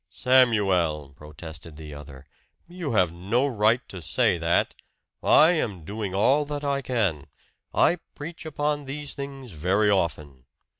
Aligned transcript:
"Samuel," 0.09 1.13
protested 1.15 1.75
the 1.75 1.93
other, 1.93 2.25
"you 2.67 2.93
have 2.93 3.13
no 3.13 3.45
right 3.45 3.87
to 3.89 4.01
say 4.01 4.39
that! 4.39 4.73
I 5.21 5.51
am 5.51 5.85
doing 5.85 6.15
all 6.15 6.43
that 6.45 6.63
I 6.63 6.81
can. 6.81 7.27
I 7.71 7.99
preach 8.15 8.43
upon 8.43 8.85
these 8.85 9.13
things 9.13 9.51
very 9.51 9.91
often." 9.91 10.45